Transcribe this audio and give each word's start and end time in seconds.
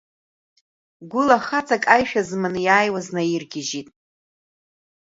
Гәыла 1.11 1.37
хаҵак 1.45 1.83
аишәа 1.95 2.21
зманы 2.29 2.59
иааиуаз 2.63 3.07
наиргьежьит. 3.15 3.87